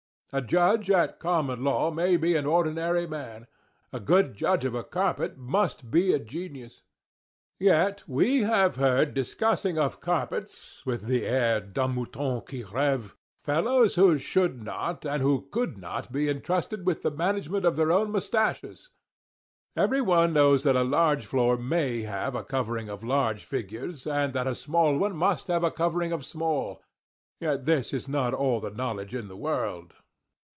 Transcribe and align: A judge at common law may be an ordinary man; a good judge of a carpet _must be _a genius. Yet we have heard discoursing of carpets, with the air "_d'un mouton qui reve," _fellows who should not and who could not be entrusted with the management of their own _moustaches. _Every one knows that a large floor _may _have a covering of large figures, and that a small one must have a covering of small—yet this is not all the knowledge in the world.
A 0.33 0.41
judge 0.41 0.89
at 0.89 1.19
common 1.19 1.61
law 1.61 1.91
may 1.91 2.15
be 2.15 2.37
an 2.37 2.45
ordinary 2.45 3.05
man; 3.05 3.47
a 3.91 3.99
good 3.99 4.33
judge 4.33 4.63
of 4.63 4.73
a 4.73 4.81
carpet 4.81 5.37
_must 5.37 5.91
be 5.91 6.13
_a 6.13 6.23
genius. 6.25 6.83
Yet 7.59 8.03
we 8.07 8.43
have 8.43 8.77
heard 8.77 9.13
discoursing 9.13 9.77
of 9.77 9.99
carpets, 9.99 10.85
with 10.85 11.01
the 11.01 11.25
air 11.25 11.59
"_d'un 11.59 11.95
mouton 11.95 12.39
qui 12.47 12.63
reve," 12.63 13.13
_fellows 13.45 13.95
who 13.97 14.17
should 14.17 14.63
not 14.63 15.03
and 15.03 15.21
who 15.21 15.49
could 15.51 15.77
not 15.77 16.13
be 16.13 16.29
entrusted 16.29 16.85
with 16.85 17.01
the 17.01 17.11
management 17.11 17.65
of 17.65 17.75
their 17.75 17.91
own 17.91 18.07
_moustaches. 18.13 18.87
_Every 19.75 20.01
one 20.01 20.31
knows 20.31 20.63
that 20.63 20.77
a 20.77 20.83
large 20.85 21.25
floor 21.25 21.57
_may 21.57 22.07
_have 22.07 22.39
a 22.39 22.45
covering 22.45 22.87
of 22.87 23.03
large 23.03 23.43
figures, 23.43 24.07
and 24.07 24.31
that 24.31 24.47
a 24.47 24.55
small 24.55 24.97
one 24.97 25.13
must 25.17 25.47
have 25.47 25.65
a 25.65 25.71
covering 25.71 26.13
of 26.13 26.23
small—yet 26.23 27.65
this 27.65 27.91
is 27.93 28.07
not 28.07 28.33
all 28.33 28.61
the 28.61 28.71
knowledge 28.71 29.13
in 29.13 29.27
the 29.27 29.35
world. 29.35 29.93